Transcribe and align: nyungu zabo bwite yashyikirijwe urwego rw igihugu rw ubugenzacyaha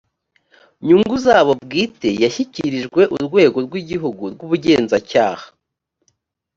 nyungu 0.85 1.15
zabo 1.25 1.51
bwite 1.63 2.09
yashyikirijwe 2.23 3.01
urwego 3.15 3.57
rw 3.65 3.73
igihugu 3.81 4.23
rw 4.33 4.41
ubugenzacyaha 4.45 5.45